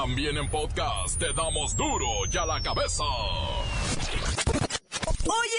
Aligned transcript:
También 0.00 0.36
en 0.36 0.48
podcast 0.48 1.18
te 1.18 1.32
damos 1.32 1.76
duro 1.76 2.06
y 2.32 2.36
a 2.36 2.46
la 2.46 2.62
cabeza. 2.62 3.02
Hoy 3.02 3.58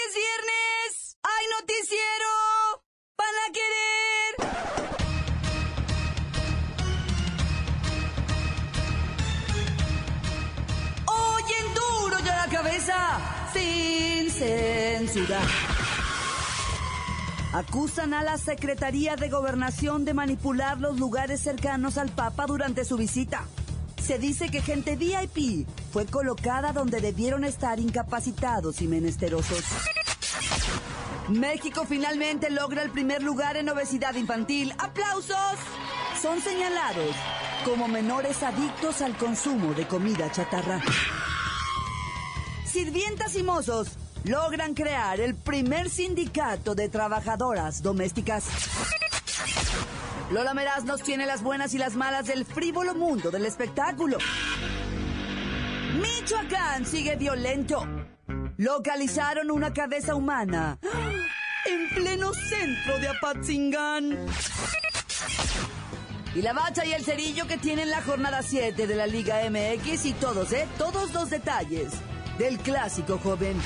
es 0.06 0.14
viernes. 0.16 1.18
¡Hay 1.22 1.46
noticiero! 1.60 2.80
¡Van 3.18 3.34
a 3.44 3.52
querer! 3.52 4.32
Hoy 11.04 11.44
en 11.60 11.68
duro 11.74 12.16
y 12.24 12.28
a 12.30 12.36
la 12.36 12.48
cabeza. 12.50 12.96
Sin 13.52 14.30
censura. 14.30 15.42
Acusan 17.52 18.14
a 18.14 18.22
la 18.22 18.38
Secretaría 18.38 19.16
de 19.16 19.28
Gobernación 19.28 20.06
de 20.06 20.14
manipular 20.14 20.80
los 20.80 20.98
lugares 20.98 21.42
cercanos 21.42 21.98
al 21.98 22.08
Papa 22.08 22.46
durante 22.46 22.86
su 22.86 22.96
visita. 22.96 23.44
Se 24.10 24.18
dice 24.18 24.48
que 24.48 24.60
gente 24.60 24.96
VIP 24.96 25.68
fue 25.92 26.04
colocada 26.04 26.72
donde 26.72 27.00
debieron 27.00 27.44
estar 27.44 27.78
incapacitados 27.78 28.82
y 28.82 28.88
menesterosos. 28.88 29.62
México 31.28 31.84
finalmente 31.88 32.50
logra 32.50 32.82
el 32.82 32.90
primer 32.90 33.22
lugar 33.22 33.56
en 33.56 33.68
obesidad 33.68 34.16
infantil. 34.16 34.74
¡Aplausos! 34.78 35.60
Son 36.20 36.40
señalados 36.40 37.14
como 37.64 37.86
menores 37.86 38.42
adictos 38.42 39.00
al 39.00 39.16
consumo 39.16 39.74
de 39.74 39.86
comida 39.86 40.28
chatarra. 40.32 40.82
Sirvientas 42.64 43.36
y 43.36 43.44
mozos 43.44 43.90
logran 44.24 44.74
crear 44.74 45.20
el 45.20 45.36
primer 45.36 45.88
sindicato 45.88 46.74
de 46.74 46.88
trabajadoras 46.88 47.80
domésticas. 47.80 48.48
Lola 50.30 50.54
Meraz 50.54 50.84
nos 50.84 51.02
tiene 51.02 51.26
las 51.26 51.42
buenas 51.42 51.74
y 51.74 51.78
las 51.78 51.96
malas 51.96 52.26
del 52.26 52.44
frívolo 52.44 52.94
mundo 52.94 53.32
del 53.32 53.46
espectáculo. 53.46 54.18
Michoacán 56.00 56.86
sigue 56.86 57.16
violento. 57.16 57.84
Localizaron 58.56 59.50
una 59.50 59.72
cabeza 59.72 60.14
humana 60.14 60.78
en 61.66 61.88
pleno 61.96 62.32
centro 62.32 62.98
de 62.98 63.08
Apatzingán. 63.08 64.26
Y 66.36 66.42
la 66.42 66.52
bacha 66.52 66.84
y 66.84 66.92
el 66.92 67.04
cerillo 67.04 67.48
que 67.48 67.58
tienen 67.58 67.90
la 67.90 68.00
jornada 68.00 68.42
7 68.42 68.86
de 68.86 68.94
la 68.94 69.08
Liga 69.08 69.40
MX 69.50 70.06
y 70.06 70.12
todos, 70.12 70.52
¿eh? 70.52 70.68
Todos 70.78 71.12
los 71.12 71.28
detalles 71.28 71.92
del 72.38 72.58
clásico 72.58 73.18
joven. 73.18 73.60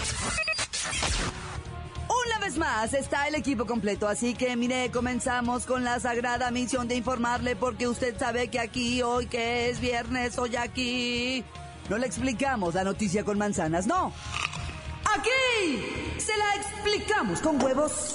Vez 2.45 2.59
más 2.59 2.93
está 2.93 3.27
el 3.27 3.37
equipo 3.37 3.65
completo, 3.65 4.07
así 4.07 4.35
que 4.35 4.55
mire, 4.55 4.91
comenzamos 4.91 5.65
con 5.65 5.83
la 5.83 5.99
sagrada 5.99 6.51
misión 6.51 6.87
de 6.87 6.95
informarle 6.95 7.57
porque 7.57 7.89
usted 7.89 8.19
sabe 8.19 8.49
que 8.49 8.61
aquí, 8.61 9.01
hoy 9.01 9.29
que 9.29 9.71
es 9.71 9.81
viernes, 9.81 10.37
hoy 10.37 10.55
aquí, 10.57 11.43
no 11.89 11.97
le 11.97 12.07
explicamos 12.07 12.75
la 12.75 12.85
noticia 12.85 13.25
con 13.25 13.39
manzanas, 13.39 13.87
no. 13.87 14.13
Aquí 15.17 16.19
se 16.19 16.37
la 16.37 16.57
explicamos 16.57 17.41
con 17.41 17.63
huevos. 17.63 18.15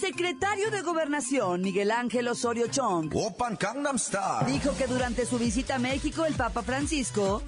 Secretario 0.00 0.70
de 0.70 0.80
Gobernación, 0.80 1.60
Miguel 1.60 1.90
Ángel 1.90 2.26
Osorio 2.28 2.66
Chong, 2.68 3.10
Open 3.14 3.56
Gangnam 3.60 3.98
Style. 3.98 4.46
dijo 4.46 4.74
que 4.76 4.86
durante 4.86 5.26
su 5.26 5.38
visita 5.38 5.74
a 5.76 5.78
México 5.78 6.24
el 6.24 6.34
Papa 6.34 6.62
Francisco 6.62 7.42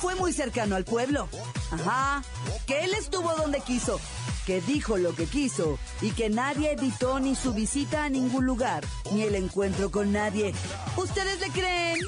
fue 0.00 0.14
muy 0.16 0.32
cercano 0.32 0.74
al 0.74 0.84
pueblo. 0.84 1.28
Ajá, 1.70 2.22
que 2.66 2.80
él 2.84 2.92
estuvo 2.94 3.32
donde 3.36 3.60
quiso, 3.60 4.00
que 4.46 4.60
dijo 4.62 4.98
lo 4.98 5.14
que 5.14 5.26
quiso 5.26 5.78
y 6.00 6.10
que 6.10 6.28
nadie 6.28 6.72
evitó 6.72 7.20
ni 7.20 7.36
su 7.36 7.54
visita 7.54 8.04
a 8.04 8.08
ningún 8.08 8.44
lugar, 8.46 8.84
ni 9.12 9.22
el 9.22 9.36
encuentro 9.36 9.90
con 9.92 10.10
nadie. 10.12 10.52
¿Ustedes 10.96 11.38
le 11.40 11.48
creen? 11.50 11.98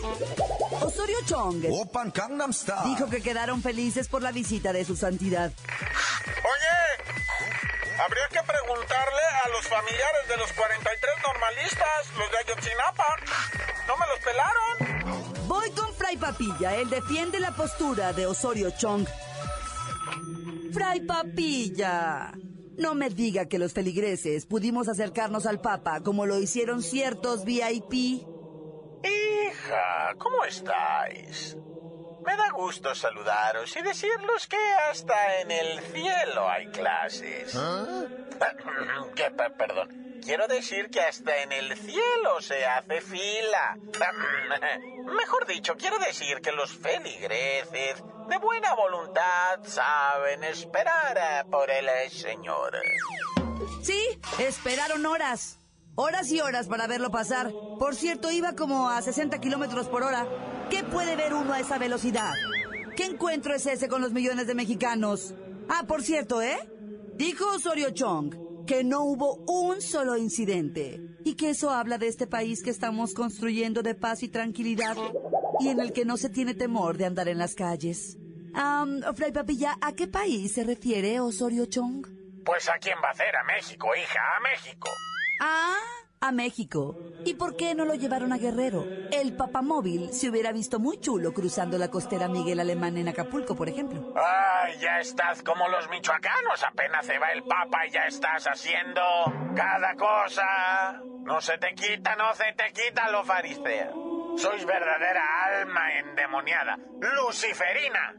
Osorio 0.83 1.19
Chong 1.25 1.65
Open 1.71 2.13
Gangnam 2.15 2.53
Style. 2.53 2.81
dijo 2.87 3.09
que 3.09 3.23
quedaron 3.23 3.63
felices 3.63 4.09
por 4.09 4.23
la 4.23 4.33
visita 4.33 4.73
de 4.73 4.85
su 4.85 4.97
santidad. 4.97 5.53
Oye, 6.27 8.01
habría 8.05 8.29
preguntarle 8.65 9.21
a 9.45 9.49
los 9.49 9.67
familiares 9.69 10.29
de 10.29 10.37
los 10.37 10.53
43 10.53 11.13
normalistas, 11.23 12.19
los 12.19 12.31
de 12.31 12.39
Ayotzinapa. 12.39 13.17
¿No 13.87 13.97
me 13.97 14.07
los 14.07 14.19
pelaron? 14.21 15.49
Voy 15.49 15.71
con 15.71 15.95
Fray 15.95 16.17
Papilla, 16.17 16.75
él 16.77 16.89
defiende 16.89 17.41
la 17.41 17.53
postura 17.53 18.13
de 18.13 18.27
Osorio 18.27 18.71
Chong. 18.71 19.07
Fray 20.73 21.01
Papilla, 21.01 22.33
no 22.79 22.95
me 22.95 23.11
diga 23.11 23.47
que 23.47 23.59
los 23.59 23.73
feligreses 23.73 24.47
pudimos 24.47 24.89
acercarnos 24.89 25.47
al 25.47 25.61
Papa 25.61 26.01
como 26.03 26.27
lo 26.27 26.39
hicieron 26.41 26.83
ciertos 26.83 27.45
VIP. 27.45 27.93
Hija, 29.05 30.15
¿cómo 30.19 30.45
estáis? 30.45 31.57
Me 32.25 32.37
da 32.37 32.51
gusto 32.51 32.95
saludaros 32.95 33.77
y 33.77 33.83
decirles 33.83 34.47
que 34.47 34.57
hasta 34.91 35.41
en 35.41 35.51
el 35.51 35.81
cielo 35.81 36.49
hay 36.49 36.67
clases. 36.69 37.57
Que, 39.15 39.31
pe- 39.31 39.51
perdón, 39.51 40.19
quiero 40.25 40.49
decir 40.49 40.91
que 40.91 41.01
hasta 41.01 41.37
en 41.43 41.53
el 41.53 41.77
cielo 41.79 42.41
se 42.41 42.67
hace 42.67 43.01
fila. 43.01 43.77
Mejor 45.07 45.47
dicho, 45.47 45.77
quiero 45.77 45.99
decir 46.01 46.41
que 46.41 46.51
los 46.51 46.73
feligreses 46.77 48.03
de 48.29 48.39
buena 48.39 48.75
voluntad 48.75 49.61
saben 49.65 50.43
esperar 50.45 51.17
eh, 51.17 51.45
por 51.49 51.71
el 51.71 51.89
eh, 51.89 52.11
Señor. 52.11 52.77
Sí, 53.83 54.03
esperaron 54.41 55.07
horas. 55.07 55.59
Horas 55.95 56.29
y 56.33 56.41
horas 56.41 56.67
para 56.67 56.89
verlo 56.89 57.11
pasar. 57.13 57.53
Por 57.79 57.95
cierto, 57.95 58.31
iba 58.33 58.55
como 58.55 58.91
a 58.91 59.01
60 59.01 59.39
kilómetros 59.39 59.87
por 59.89 60.03
hora. 60.03 60.27
¿Qué 60.75 60.83
puede 60.83 61.15
ver 61.15 61.33
uno 61.35 61.53
a 61.53 61.61
esa 61.61 61.79
velocidad? 61.79 62.33
¿Qué 62.97 63.05
encuentro 63.05 63.55
es 63.55 63.65
ese 63.65 63.87
con 63.87 64.03
los 64.03 64.13
millones 64.13 64.49
de 64.49 64.57
mexicanos? 64.57 65.33
Ah, 65.69 65.85
por 65.87 66.03
cierto, 66.03 66.43
¿eh? 66.43 66.59
Dijo 67.15 67.47
Osorio 67.55 67.91
Chong 67.91 68.67
que 68.67 68.83
no 68.83 69.05
hubo 69.05 69.37
un 69.47 69.81
solo 69.81 70.17
incidente 70.17 71.01
y 71.25 71.37
que 71.37 71.51
eso 71.51 71.71
habla 71.71 71.97
de 71.97 72.09
este 72.09 72.27
país 72.27 72.61
que 72.61 72.71
estamos 72.71 73.15
construyendo 73.15 73.85
de 73.85 73.95
paz 73.95 74.25
y 74.25 74.29
tranquilidad 74.29 74.97
y 75.61 75.69
en 75.69 75.79
el 75.79 75.93
que 75.93 76.05
no 76.05 76.17
se 76.17 76.29
tiene 76.29 76.55
temor 76.55 76.97
de 76.97 77.05
andar 77.05 77.29
en 77.29 77.39
las 77.39 77.55
calles. 77.55 78.19
Um, 78.57 79.01
Fray 79.15 79.31
Papilla, 79.31 79.77
¿a 79.81 79.93
qué 79.93 80.09
país 80.09 80.55
se 80.55 80.65
refiere 80.65 81.21
Osorio 81.21 81.67
Chong? 81.67 82.05
Pues 82.45 82.69
a 82.69 82.79
quién 82.81 82.97
va 83.01 83.11
a 83.11 83.13
hacer, 83.13 83.37
a 83.37 83.45
México, 83.45 83.95
hija, 83.95 84.21
a 84.37 84.41
México. 84.41 84.91
Ah, 85.41 86.04
a 86.25 86.33
México. 86.33 86.97
¿Y 87.27 87.35
por 87.35 87.55
qué 87.55 87.75
no 87.75 87.85
lo 87.85 87.95
llevaron 87.95 88.33
a 88.33 88.39
Guerrero? 88.39 88.87
El 89.13 89.37
papamóvil 89.37 90.11
se 90.11 90.31
hubiera 90.31 90.53
visto 90.53 90.79
muy 90.81 90.99
chulo 90.99 91.35
cruzando 91.35 91.77
la 91.77 91.91
costera 91.91 92.29
Miguel 92.29 92.61
Alemán 92.61 92.97
en 92.97 93.09
Acapulco, 93.09 93.55
por 93.55 93.69
ejemplo. 93.69 94.15
Ay, 94.17 94.79
ya 94.81 95.01
estás 95.01 95.43
como 95.43 95.69
los 95.69 95.89
michoacanos. 95.91 96.63
Apenas 96.65 97.05
se 97.05 97.19
va 97.19 97.31
el 97.33 97.43
papa 97.43 97.87
y 97.87 97.91
ya 97.91 98.07
estás 98.07 98.47
haciendo 98.47 99.03
cada 99.55 99.95
cosa. 99.97 101.03
No 101.25 101.43
se 101.43 101.59
te 101.59 101.75
quita, 101.75 102.17
no 102.17 102.33
se 102.35 102.53
te 102.57 102.73
quita 102.73 103.11
lo 103.11 103.23
farisea. 103.25 103.91
Sois 104.37 104.65
verdadera 104.65 105.23
alma 105.61 105.99
endemoniada, 105.99 106.79
luciferina. 107.01 108.17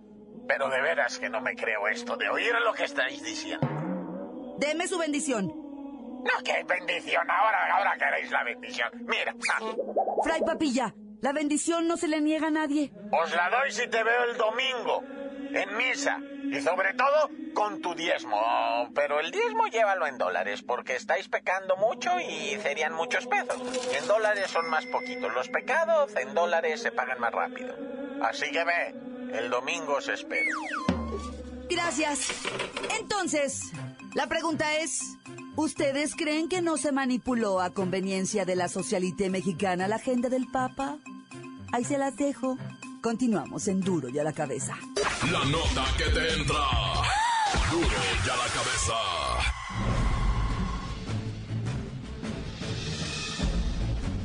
Pero 0.48 0.70
de 0.70 0.80
veras 0.80 1.18
que 1.18 1.30
no 1.30 1.42
me 1.42 1.56
creo 1.56 1.88
esto 1.88 2.18
de 2.18 2.30
oír 2.30 2.54
lo 2.64 2.72
que 2.74 2.84
estáis 2.84 3.24
diciendo. 3.24 3.68
Deme 4.60 4.88
su 4.88 5.00
bendición. 5.00 5.65
No, 6.26 6.44
qué 6.44 6.64
bendición. 6.68 7.30
Ahora, 7.30 7.76
ahora 7.78 7.96
queréis 7.98 8.32
la 8.32 8.44
bendición. 8.44 8.90
Mira, 9.06 9.34
Fray 10.24 10.42
Papilla, 10.42 10.94
la 11.22 11.32
bendición 11.32 11.88
no 11.88 11.98
se 11.98 12.08
le 12.08 12.20
niega 12.20 12.48
a 12.48 12.52
nadie. 12.52 12.92
os 13.12 13.34
la 13.36 13.50
doy 13.50 13.72
si 13.72 13.88
te 13.88 14.04
veo 14.04 14.24
el 14.32 14.38
domingo. 14.38 15.04
En 15.54 15.78
misa. 15.78 16.20
Y 16.52 16.60
sobre 16.62 16.94
todo 16.94 17.30
con 17.54 17.82
tu 17.82 17.96
diezmo. 17.96 18.36
Oh, 18.38 18.90
Pero 18.94 19.20
el 19.20 19.32
diezmo 19.32 19.68
llévalo 19.68 20.06
en 20.06 20.18
dólares 20.18 20.62
porque 20.64 20.96
estáis 20.96 21.30
pecando 21.30 21.78
mucho 21.78 22.20
y 22.20 22.58
serían 22.62 22.94
muchos 22.94 23.26
pesos. 23.28 23.58
En 23.96 24.06
dólares 24.08 24.52
son 24.52 24.70
más 24.70 24.86
poquitos. 24.88 25.34
Los 25.34 25.48
pecados 25.50 26.14
en 26.18 26.34
dólares 26.34 26.82
se 26.82 26.92
pagan 26.92 27.20
más 27.20 27.32
rápido. 27.32 27.74
Así 28.22 28.52
que 28.52 28.64
ve, 28.66 28.96
el 29.40 29.50
domingo 29.50 29.96
os 29.96 30.08
espero. 30.10 30.52
Gracias. 31.70 32.30
Entonces, 33.00 33.72
la 34.14 34.28
pregunta 34.28 34.76
es, 34.78 35.18
¿Ustedes 35.58 36.16
creen 36.16 36.50
que 36.50 36.62
no 36.62 36.76
se 36.76 36.92
manipuló 36.92 37.62
a 37.62 37.70
conveniencia 37.70 38.44
de 38.44 38.58
la 38.58 38.68
socialité 38.68 39.30
mexicana 39.30 39.88
la 39.88 39.96
agenda 39.96 40.28
del 40.28 40.48
Papa? 40.52 40.98
Ahí 41.72 41.86
se 41.86 41.98
las 41.98 42.18
dejo. 42.18 42.58
Continuamos 43.02 43.70
en 43.70 43.80
Duro 43.80 44.10
y 44.10 44.20
a 44.20 44.24
la 44.24 44.34
cabeza. 44.34 44.76
La 45.32 45.46
nota 45.46 45.86
que 45.98 46.04
te 46.06 46.34
entra. 46.34 46.60
Duro 47.72 47.88
y 47.88 48.30
a 48.30 48.36
la 48.36 48.48
cabeza. 48.54 48.94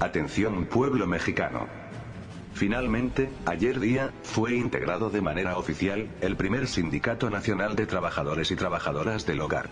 Atención 0.00 0.67
pueblo 0.67 1.06
mexicano. 1.06 1.69
Finalmente, 2.55 3.31
ayer 3.47 3.79
día, 3.79 4.12
fue 4.25 4.56
integrado 4.56 5.11
de 5.11 5.21
manera 5.21 5.56
oficial 5.59 6.11
el 6.21 6.37
primer 6.37 6.67
Sindicato 6.67 7.31
Nacional 7.31 7.76
de 7.76 7.87
Trabajadores 7.87 8.50
y 8.50 8.56
Trabajadoras 8.56 9.26
del 9.26 9.41
Hogar. 9.41 9.71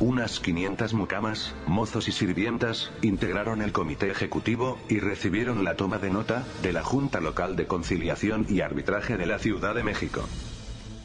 Unas 0.00 0.40
500 0.40 0.94
mucamas, 0.94 1.54
mozos 1.66 2.08
y 2.08 2.12
sirvientas, 2.12 2.90
integraron 3.02 3.60
el 3.60 3.72
comité 3.72 4.10
ejecutivo, 4.10 4.78
y 4.88 4.98
recibieron 4.98 5.62
la 5.62 5.76
toma 5.76 5.98
de 5.98 6.08
nota, 6.08 6.46
de 6.62 6.72
la 6.72 6.82
Junta 6.82 7.20
Local 7.20 7.54
de 7.54 7.66
Conciliación 7.66 8.46
y 8.48 8.62
Arbitraje 8.62 9.18
de 9.18 9.26
la 9.26 9.38
Ciudad 9.38 9.74
de 9.74 9.84
México. 9.84 10.26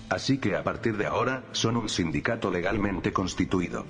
Así 0.08 0.38
que 0.38 0.56
a 0.56 0.64
partir 0.64 0.96
de 0.96 1.08
ahora, 1.08 1.44
son 1.52 1.76
un 1.76 1.90
sindicato 1.90 2.50
legalmente 2.50 3.12
constituido 3.12 3.86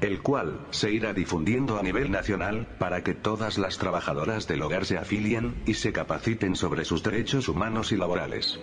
el 0.00 0.22
cual 0.22 0.66
se 0.70 0.90
irá 0.90 1.12
difundiendo 1.12 1.78
a 1.78 1.82
nivel 1.82 2.10
nacional, 2.10 2.66
para 2.78 3.02
que 3.02 3.14
todas 3.14 3.58
las 3.58 3.78
trabajadoras 3.78 4.48
del 4.48 4.62
hogar 4.62 4.86
se 4.86 4.96
afilien, 4.96 5.62
y 5.66 5.74
se 5.74 5.92
capaciten 5.92 6.56
sobre 6.56 6.84
sus 6.84 7.02
derechos 7.02 7.48
humanos 7.48 7.92
y 7.92 7.96
laborales. 7.96 8.58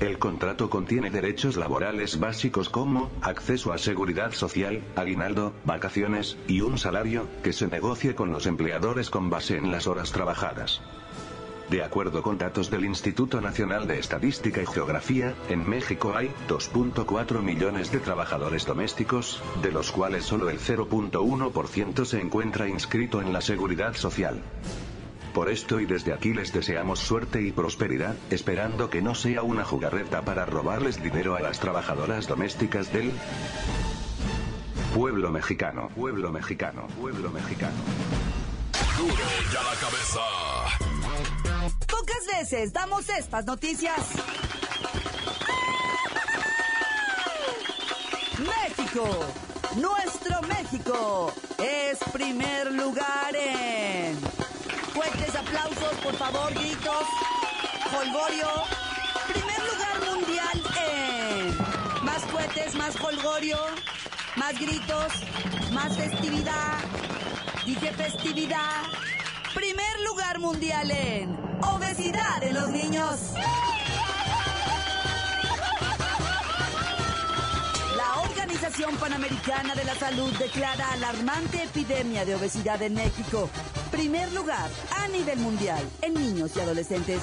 El 0.00 0.18
contrato 0.18 0.68
contiene 0.68 1.10
derechos 1.10 1.56
laborales 1.56 2.18
básicos 2.18 2.68
como 2.68 3.10
acceso 3.22 3.72
a 3.72 3.78
seguridad 3.78 4.32
social, 4.32 4.82
aguinaldo, 4.96 5.52
vacaciones, 5.64 6.36
y 6.48 6.60
un 6.62 6.78
salario, 6.78 7.28
que 7.42 7.52
se 7.52 7.68
negocie 7.68 8.14
con 8.14 8.32
los 8.32 8.46
empleadores 8.46 9.08
con 9.08 9.30
base 9.30 9.56
en 9.56 9.70
las 9.70 9.86
horas 9.86 10.10
trabajadas. 10.10 10.82
De 11.70 11.82
acuerdo 11.82 12.22
con 12.22 12.36
datos 12.36 12.70
del 12.70 12.84
Instituto 12.84 13.40
Nacional 13.40 13.86
de 13.86 13.98
Estadística 13.98 14.62
y 14.62 14.66
Geografía, 14.66 15.34
en 15.48 15.68
México 15.68 16.12
hay 16.14 16.30
2.4 16.48 17.40
millones 17.40 17.90
de 17.90 18.00
trabajadores 18.00 18.66
domésticos, 18.66 19.42
de 19.62 19.72
los 19.72 19.90
cuales 19.90 20.24
solo 20.24 20.50
el 20.50 20.58
0.1% 20.58 22.04
se 22.04 22.20
encuentra 22.20 22.68
inscrito 22.68 23.22
en 23.22 23.32
la 23.32 23.40
seguridad 23.40 23.94
social. 23.94 24.42
Por 25.34 25.50
esto 25.50 25.80
y 25.80 25.86
desde 25.86 26.12
aquí 26.12 26.32
les 26.32 26.52
deseamos 26.52 27.00
suerte 27.00 27.42
y 27.42 27.50
prosperidad, 27.50 28.14
esperando 28.30 28.88
que 28.88 29.02
no 29.02 29.16
sea 29.16 29.42
una 29.42 29.64
jugarreta 29.64 30.22
para 30.22 30.46
robarles 30.46 31.02
dinero 31.02 31.34
a 31.34 31.40
las 31.40 31.58
trabajadoras 31.58 32.28
domésticas 32.28 32.92
del 32.92 33.10
pueblo 34.94 35.32
mexicano, 35.32 35.88
pueblo 35.96 36.30
mexicano, 36.30 36.86
pueblo 37.00 37.30
mexicano. 37.30 37.74
Duro 38.96 39.12
ya 39.52 39.62
la 39.64 39.74
cabeza. 39.80 40.20
Pocas 41.88 42.26
veces 42.38 42.72
damos 42.72 43.08
estas 43.08 43.44
noticias. 43.44 44.12
México, 48.38 49.08
nuestro 49.74 50.42
México, 50.42 51.32
es 51.58 51.98
primer 52.12 52.70
lugar 52.70 53.34
en... 53.34 54.43
Fuertes 54.94 55.34
aplausos, 55.34 55.94
por 56.04 56.14
favor, 56.14 56.54
gritos, 56.54 57.06
holgorio. 57.92 58.48
Primer 59.26 59.58
lugar 59.58 60.14
mundial 60.14 60.62
en... 60.88 62.04
Más 62.04 62.22
cohetes, 62.26 62.74
más 62.76 62.94
holgorio, 63.00 63.58
más 64.36 64.54
gritos, 64.54 65.12
más 65.72 65.96
festividad. 65.96 66.78
Dije 67.66 67.92
festividad. 67.92 68.82
Primer 69.52 70.00
lugar 70.06 70.38
mundial 70.38 70.88
en 70.90 71.36
obesidad 71.62 72.40
de 72.40 72.52
los 72.52 72.68
niños. 72.68 73.32
La 77.96 78.20
Organización 78.20 78.94
Panamericana 78.96 79.74
de 79.74 79.84
la 79.84 79.94
Salud 79.96 80.32
declara 80.38 80.92
alarmante 80.92 81.64
epidemia 81.64 82.24
de 82.24 82.36
obesidad 82.36 82.80
en 82.82 82.94
México. 82.94 83.50
Primer 83.94 84.32
lugar 84.32 84.68
a 84.98 85.06
nivel 85.06 85.38
mundial 85.38 85.80
en 86.02 86.14
niños 86.14 86.56
y 86.56 86.60
adolescentes. 86.60 87.20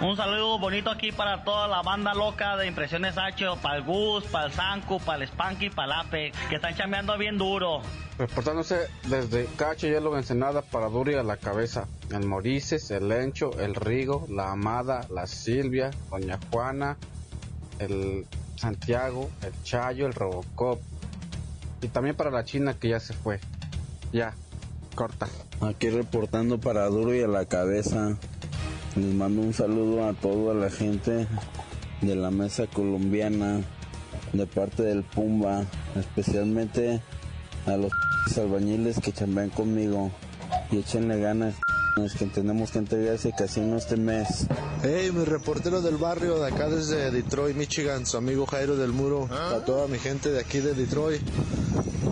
Un 0.00 0.16
saludo 0.16 0.58
bonito 0.58 0.90
aquí 0.90 1.12
para 1.12 1.44
toda 1.44 1.68
la 1.68 1.82
banda 1.82 2.12
loca 2.12 2.56
de 2.56 2.66
Impresiones 2.66 3.16
H, 3.16 3.44
para 3.62 3.76
el 3.76 3.84
Gus, 3.84 4.24
para 4.24 4.46
el 4.46 4.52
Sanku, 4.52 4.98
para 4.98 5.22
el 5.22 5.28
Spanky, 5.28 5.70
para 5.70 5.86
el 5.86 5.92
Ape, 6.06 6.32
que 6.48 6.56
están 6.56 6.74
chambeando 6.74 7.16
bien 7.16 7.38
duro. 7.38 7.82
Reportándose 8.18 8.88
desde 9.08 9.44
Cacho 9.56 9.86
Hielo 9.86 10.16
Ensenada 10.18 10.62
para 10.62 10.88
Duri 10.88 11.14
a 11.14 11.22
la 11.22 11.36
cabeza. 11.36 11.86
El 12.10 12.26
Morices, 12.26 12.90
el 12.90 13.08
Lencho, 13.08 13.52
el 13.60 13.76
Rigo, 13.76 14.26
la 14.28 14.50
Amada, 14.50 15.06
la 15.08 15.28
Silvia, 15.28 15.92
Doña 16.10 16.40
Juana, 16.50 16.96
el 17.78 18.26
Santiago, 18.56 19.30
el 19.42 19.52
Chayo, 19.62 20.06
el 20.06 20.14
Robocop. 20.14 20.80
Y 21.80 21.86
también 21.86 22.16
para 22.16 22.32
la 22.32 22.42
China 22.44 22.74
que 22.74 22.88
ya 22.88 22.98
se 22.98 23.14
fue. 23.14 23.38
Ya, 24.12 24.34
corta. 24.96 25.28
Aquí 25.60 25.88
reportando 25.88 26.58
para 26.58 26.86
Duro 26.86 27.14
y 27.14 27.22
a 27.22 27.28
la 27.28 27.44
cabeza. 27.44 28.16
Les 28.96 29.14
mando 29.14 29.42
un 29.42 29.54
saludo 29.54 30.08
a 30.08 30.12
toda 30.14 30.54
la 30.54 30.70
gente 30.70 31.28
de 32.00 32.16
la 32.16 32.32
mesa 32.32 32.66
colombiana, 32.66 33.60
de 34.32 34.46
parte 34.46 34.82
del 34.82 35.04
Pumba, 35.04 35.64
especialmente 35.94 37.00
a 37.66 37.76
los 37.76 37.92
albañiles 38.36 39.00
que 39.00 39.12
chambean 39.12 39.50
conmigo 39.50 40.10
y 40.70 40.78
échenle 40.78 41.20
ganas. 41.20 41.54
Que 42.16 42.26
tenemos 42.26 42.70
que 42.70 42.78
entregar 42.78 43.14
ese 43.14 43.32
casino 43.32 43.76
este 43.76 43.96
mes. 43.96 44.46
Hey, 44.84 45.10
mi 45.12 45.24
reportero 45.24 45.82
del 45.82 45.96
barrio 45.96 46.38
de 46.38 46.46
acá 46.46 46.68
desde 46.68 47.10
Detroit, 47.10 47.56
Michigan, 47.56 48.06
su 48.06 48.16
amigo 48.16 48.46
Jairo 48.46 48.76
del 48.76 48.92
Muro, 48.92 49.28
a 49.32 49.64
toda 49.64 49.88
mi 49.88 49.98
gente 49.98 50.30
de 50.30 50.38
aquí 50.38 50.60
de 50.60 50.74
Detroit 50.74 51.20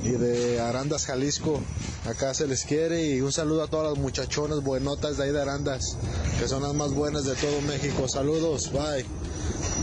y 0.02 0.10
de 0.10 0.60
Arandas, 0.60 1.06
Jalisco. 1.06 1.60
Acá 2.04 2.34
se 2.34 2.48
les 2.48 2.64
quiere 2.64 3.10
y 3.10 3.20
un 3.20 3.30
saludo 3.30 3.62
a 3.62 3.68
todas 3.68 3.92
las 3.92 3.98
muchachonas 4.02 4.60
buenotas 4.64 5.18
de 5.18 5.24
ahí 5.24 5.30
de 5.30 5.40
Arandas, 5.40 5.96
que 6.40 6.48
son 6.48 6.64
las 6.64 6.74
más 6.74 6.92
buenas 6.92 7.24
de 7.24 7.36
todo 7.36 7.60
México. 7.60 8.08
Saludos, 8.08 8.72
bye. 8.72 9.06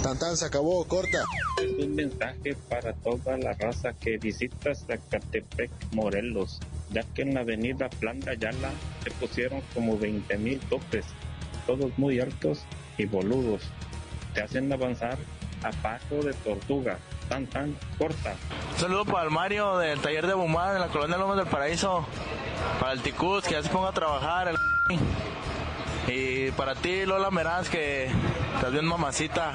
Tantan 0.04 0.36
se 0.36 0.46
acabó, 0.46 0.86
corta. 0.86 1.24
Es 1.64 1.86
un 1.86 1.96
mensaje 1.96 2.58
para 2.70 2.92
toda 2.92 3.38
la 3.38 3.54
raza 3.54 3.94
que 3.94 4.18
visita 4.18 4.76
Zacatepec, 4.76 5.72
Morelos, 5.94 6.60
ya 6.92 7.04
que 7.16 7.22
en 7.22 7.34
la 7.34 7.40
avenida 7.40 7.90
Plan 7.90 8.20
de 8.20 8.32
Ayala 8.32 8.72
se 9.02 9.12
pusieron 9.12 9.62
como 9.74 9.98
20 9.98 10.38
mil 10.38 10.60
topes 10.60 11.06
todos 11.66 11.98
muy 11.98 12.20
altos 12.20 12.64
y 12.98 13.06
boludos. 13.06 13.62
Te 14.34 14.42
hacen 14.42 14.72
avanzar 14.74 15.18
a 15.64 15.72
paso 15.72 16.16
de 16.16 16.34
tortuga, 16.34 16.98
tan 17.30 17.48
tan 17.48 17.78
corta. 17.98 18.36
Un 18.74 18.80
saludo 18.80 19.06
para 19.06 19.24
el 19.24 19.32
Mario 19.32 19.78
del 19.78 20.00
taller 20.00 20.28
de 20.28 20.34
Bumán 20.34 20.76
en 20.76 20.82
la 20.82 20.88
colonia 20.88 21.18
Lomas 21.18 21.38
del 21.38 21.48
Paraíso. 21.48 22.06
Para 22.80 22.92
el 22.92 23.02
Ticuz, 23.02 23.46
que 23.46 23.52
ya 23.52 23.64
se 23.64 23.70
ponga 23.70 23.90
a 23.90 23.94
trabajar. 23.94 24.50
el 24.50 24.58
Y 26.08 26.52
para 26.52 26.76
ti, 26.76 27.06
Lola 27.06 27.32
Meraz, 27.32 27.70
que 27.70 28.06
estás 28.56 28.72
bien 28.72 28.86
mamacita. 28.86 29.54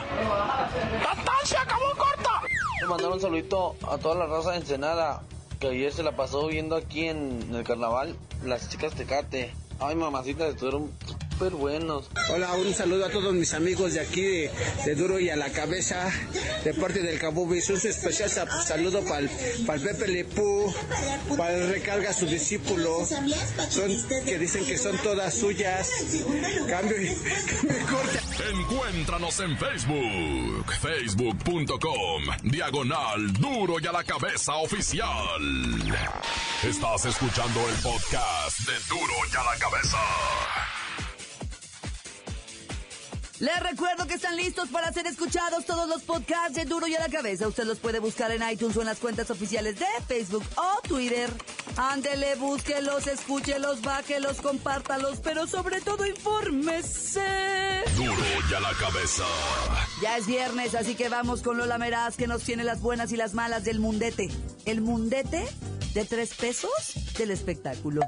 se 1.44 1.56
acabó 1.56 1.84
corta! 1.96 2.42
Mandar 2.88 3.10
un 3.10 3.20
saludito 3.20 3.76
a 3.90 3.98
toda 3.98 4.14
la 4.14 4.26
raza 4.26 4.52
de 4.52 4.58
Ensenada, 4.58 5.22
que 5.60 5.68
ayer 5.68 5.92
se 5.92 6.02
la 6.02 6.12
pasó 6.12 6.46
viendo 6.46 6.76
aquí 6.76 7.06
en 7.06 7.54
el 7.54 7.64
carnaval 7.64 8.16
las 8.44 8.68
chicas 8.68 8.94
Tecate. 8.94 9.52
Ay, 9.80 9.94
mamacitas, 9.94 10.50
estuvieron 10.50 10.90
súper 11.38 11.52
buenos. 11.54 12.10
Hola, 12.30 12.52
un 12.54 12.74
saludo 12.74 13.06
a 13.06 13.10
todos 13.10 13.32
mis 13.32 13.54
amigos 13.54 13.94
de 13.94 14.00
aquí 14.00 14.22
de, 14.22 14.50
de 14.84 14.94
Duro 14.96 15.20
y 15.20 15.30
a 15.30 15.36
la 15.36 15.50
Cabeza, 15.52 16.10
de 16.64 16.74
parte 16.74 17.00
del 17.00 17.18
Cabubis. 17.20 17.70
Un 17.70 17.76
especial 17.76 18.28
sa- 18.28 18.46
saludo 18.64 19.04
para 19.04 19.20
el, 19.20 19.28
Pepe 19.80 20.08
Lepú, 20.08 20.74
para 21.36 21.54
el 21.54 21.70
Recarga, 21.70 22.12
su 22.12 22.26
discípulo. 22.26 23.06
Son, 23.70 23.88
que 24.24 24.38
dicen 24.38 24.64
que 24.66 24.76
son 24.76 24.96
todas 24.98 25.32
suyas. 25.34 25.88
Cambio 26.68 27.00
y, 27.00 27.06
cambio 27.14 27.78
y 27.80 27.84
corte. 27.84 28.18
Encuéntranos 28.50 29.38
en 29.40 29.56
Facebook, 29.58 30.72
facebook.com, 30.80 32.22
diagonal 32.42 33.32
duro 33.34 33.76
y 33.80 33.86
a 33.86 33.92
la 33.92 34.02
cabeza 34.02 34.56
oficial. 34.56 35.06
Estás 36.64 37.04
escuchando 37.06 37.60
el 37.68 37.74
podcast 37.76 38.58
de 38.60 38.72
duro 38.88 39.14
y 39.32 39.36
a 39.36 39.44
la 39.44 39.58
cabeza. 39.58 39.98
Les 43.40 43.60
recuerdo 43.60 44.08
que 44.08 44.14
están 44.14 44.36
listos 44.36 44.68
para 44.68 44.92
ser 44.92 45.06
escuchados 45.06 45.64
todos 45.64 45.88
los 45.88 46.02
podcasts 46.02 46.54
de 46.54 46.64
Duro 46.64 46.88
y 46.88 46.96
a 46.96 47.00
la 47.00 47.08
Cabeza. 47.08 47.46
Usted 47.46 47.64
los 47.64 47.78
puede 47.78 48.00
buscar 48.00 48.32
en 48.32 48.42
iTunes 48.50 48.76
o 48.76 48.80
en 48.80 48.86
las 48.86 48.98
cuentas 48.98 49.30
oficiales 49.30 49.78
de 49.78 49.86
Facebook 50.08 50.42
o 50.56 50.80
Twitter. 50.88 51.30
Ándele, 51.76 52.34
búsquelos, 52.34 53.06
escúchelos, 53.06 53.80
bájelos, 53.82 54.40
compártalos, 54.40 55.20
pero 55.20 55.46
sobre 55.46 55.80
todo 55.80 56.04
infórmese. 56.04 57.20
Duro 57.96 58.12
y 58.50 58.54
a 58.54 58.60
la 58.60 58.72
cabeza. 58.74 59.24
Ya 60.02 60.16
es 60.16 60.26
viernes, 60.26 60.74
así 60.74 60.96
que 60.96 61.08
vamos 61.08 61.42
con 61.42 61.58
Lola 61.58 61.78
Meraz 61.78 62.16
que 62.16 62.26
nos 62.26 62.42
tiene 62.42 62.64
las 62.64 62.80
buenas 62.80 63.12
y 63.12 63.16
las 63.16 63.34
malas 63.34 63.62
del 63.62 63.78
mundete. 63.78 64.30
El 64.64 64.80
mundete 64.80 65.46
de 65.94 66.04
tres 66.04 66.34
pesos 66.34 66.72
del 67.16 67.30
espectáculo. 67.30 68.00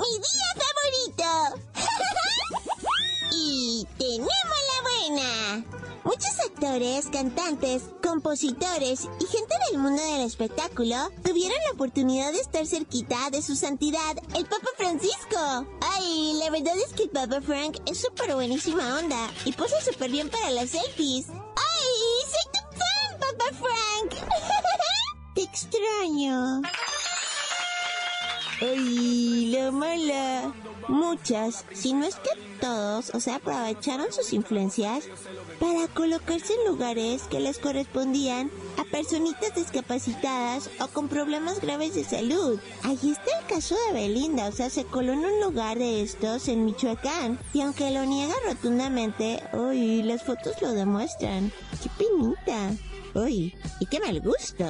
¡Mi 0.00 0.06
día 0.16 0.48
favorito! 0.56 1.60
y 3.32 3.86
tenemos 3.98 4.28
la 4.30 4.80
buena. 4.82 5.64
Muchos 6.04 6.40
actores, 6.40 7.06
cantantes, 7.12 7.82
compositores 8.02 9.02
y 9.20 9.26
gente 9.26 9.54
del 9.68 9.78
mundo 9.78 10.02
del 10.02 10.22
espectáculo 10.22 10.96
tuvieron 11.22 11.58
la 11.66 11.72
oportunidad 11.72 12.32
de 12.32 12.40
estar 12.40 12.66
cerquita 12.66 13.28
de 13.30 13.42
su 13.42 13.54
santidad, 13.56 14.16
el 14.34 14.46
Papa 14.46 14.70
Francisco. 14.78 15.66
Ay, 15.82 16.32
la 16.42 16.48
verdad 16.48 16.78
es 16.78 16.94
que 16.94 17.02
el 17.02 17.10
Papa 17.10 17.42
Frank 17.42 17.76
es 17.84 18.00
súper 18.00 18.34
buenísima 18.34 18.98
onda 18.98 19.30
y 19.44 19.52
posa 19.52 19.82
súper 19.82 20.10
bien 20.10 20.30
para 20.30 20.50
las 20.50 20.70
selfies. 20.70 21.28
¡Ay, 21.28 21.92
soy 22.24 22.46
tu 22.54 22.78
fan, 22.78 23.20
Papa 23.20 23.50
Frank! 23.58 24.30
Te 25.34 25.42
extraño. 25.42 26.62
Ay, 28.62 29.29
Muchas, 30.88 31.64
si 31.72 31.92
no 31.92 32.06
es 32.06 32.16
que 32.16 32.30
todos, 32.60 33.10
o 33.14 33.20
sea, 33.20 33.36
aprovecharon 33.36 34.12
sus 34.12 34.32
influencias 34.32 35.04
para 35.58 35.86
colocarse 35.88 36.52
en 36.54 36.72
lugares 36.72 37.22
que 37.30 37.40
les 37.40 37.58
correspondían 37.58 38.50
a 38.76 38.84
personitas 38.84 39.54
discapacitadas 39.54 40.68
o 40.80 40.88
con 40.88 41.08
problemas 41.08 41.60
graves 41.60 41.94
de 41.94 42.04
salud. 42.04 42.58
Ahí 42.82 43.12
está 43.12 43.38
el 43.38 43.46
caso 43.46 43.76
de 43.86 44.00
Belinda, 44.00 44.48
o 44.48 44.52
sea, 44.52 44.70
se 44.70 44.84
coló 44.84 45.12
en 45.12 45.24
un 45.24 45.40
lugar 45.40 45.78
de 45.78 46.02
estos 46.02 46.48
en 46.48 46.64
Michoacán. 46.64 47.38
Y 47.52 47.60
aunque 47.60 47.90
lo 47.90 48.04
niega 48.04 48.34
rotundamente, 48.46 49.42
uy, 49.52 50.02
las 50.02 50.24
fotos 50.24 50.60
lo 50.60 50.72
demuestran. 50.72 51.52
¡Qué 51.82 51.90
pinita! 51.98 52.72
Uy, 53.14 53.54
y 53.80 53.86
qué 53.86 54.00
mal 54.00 54.20
gusto. 54.20 54.64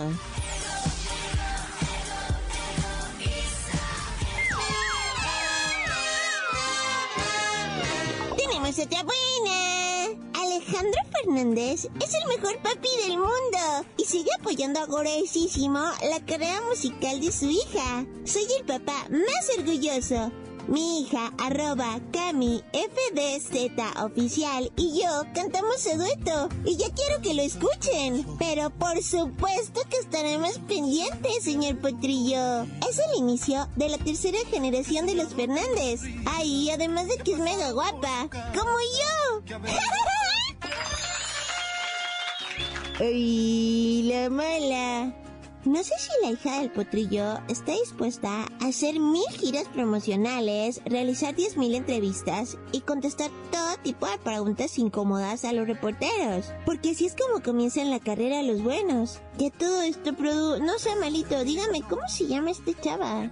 Otra 8.70 9.02
buena. 9.02 10.20
Alejandro 10.32 11.00
Fernández 11.12 11.88
es 12.00 12.14
el 12.14 12.28
mejor 12.28 12.56
papi 12.62 12.88
del 13.04 13.18
mundo 13.18 13.84
y 13.96 14.04
sigue 14.04 14.30
apoyando 14.38 14.78
agorosísimo 14.78 15.80
la 15.80 16.24
carrera 16.24 16.62
musical 16.68 17.20
de 17.20 17.32
su 17.32 17.46
hija. 17.46 18.06
Soy 18.24 18.46
el 18.60 18.66
papá 18.66 19.08
más 19.10 19.58
orgulloso. 19.58 20.30
Mi 20.70 21.00
hija, 21.00 21.32
arroba 21.38 21.98
Cami 22.12 22.62
FDZ 22.72 23.72
oficial 24.04 24.70
y 24.76 25.02
yo 25.02 25.24
cantamos 25.34 25.82
su 25.82 25.96
dueto 25.96 26.48
y 26.64 26.76
ya 26.76 26.86
quiero 26.94 27.20
que 27.20 27.34
lo 27.34 27.42
escuchen. 27.42 28.24
Pero 28.38 28.70
por 28.70 29.02
supuesto 29.02 29.80
que 29.90 29.96
estaremos 29.96 30.60
pendientes, 30.68 31.42
señor 31.42 31.80
Potrillo. 31.80 32.62
Es 32.88 33.00
el 33.00 33.18
inicio 33.18 33.66
de 33.74 33.88
la 33.88 33.98
tercera 33.98 34.38
generación 34.48 35.06
de 35.06 35.16
los 35.16 35.34
Fernández. 35.34 36.02
Ay, 36.24 36.70
además 36.70 37.08
de 37.08 37.16
que 37.16 37.32
es 37.32 37.38
mega 37.38 37.72
guapa, 37.72 38.28
como 38.30 38.78
yo. 38.78 39.58
Ay, 43.00 44.02
la 44.04 44.30
mala. 44.30 45.29
No 45.64 45.84
sé 45.84 45.92
si 45.98 46.08
la 46.22 46.30
hija 46.30 46.60
del 46.60 46.70
potrillo 46.70 47.38
está 47.48 47.72
dispuesta 47.72 48.46
a 48.60 48.66
hacer 48.66 48.98
mil 48.98 49.28
giras 49.38 49.68
promocionales, 49.68 50.80
realizar 50.86 51.34
diez 51.34 51.58
mil 51.58 51.74
entrevistas 51.74 52.56
y 52.72 52.80
contestar 52.80 53.30
todo 53.52 53.76
tipo 53.82 54.06
de 54.06 54.16
preguntas 54.18 54.78
incómodas 54.78 55.44
a 55.44 55.52
los 55.52 55.66
reporteros. 55.68 56.46
Porque 56.64 56.92
así 56.92 57.04
es 57.04 57.14
como 57.14 57.42
comienzan 57.42 57.90
la 57.90 58.00
carrera 58.00 58.42
los 58.42 58.62
buenos. 58.62 59.20
Que 59.38 59.50
todo 59.50 59.82
esto 59.82 60.14
produ... 60.14 60.62
No 60.62 60.78
sé, 60.78 60.96
malito, 60.96 61.44
dígame, 61.44 61.82
¿cómo 61.82 62.08
se 62.08 62.26
llama 62.26 62.52
este 62.52 62.74
chava? 62.80 63.30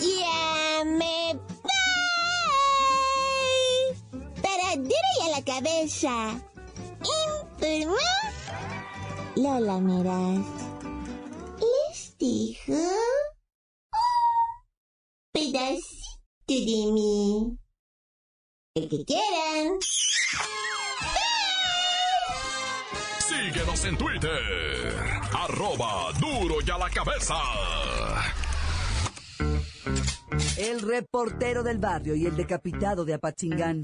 ¡Ya 0.00 0.84
me! 0.84 1.38
Para 4.42 4.72
a 4.72 5.30
la 5.30 5.44
cabeza. 5.44 6.42
Lola 9.38 9.78
Meraz. 9.78 10.44
Les 11.60 12.18
dijo 12.18 12.72
un 12.72 13.92
pedacito 15.32 16.48
de 16.48 16.92
mí. 16.92 17.56
El 18.74 18.88
que 18.88 19.04
quieran. 19.04 19.78
Síguenos 23.20 23.84
en 23.84 23.96
Twitter. 23.96 24.92
Arroba 25.32 26.12
duro 26.18 26.56
y 26.66 26.70
a 26.70 26.78
la 26.78 26.90
cabeza. 26.90 27.36
El 30.56 30.80
reportero 30.80 31.62
del 31.62 31.78
barrio 31.78 32.16
y 32.16 32.26
el 32.26 32.34
decapitado 32.34 33.04
de 33.04 33.14
Apachingán. 33.14 33.82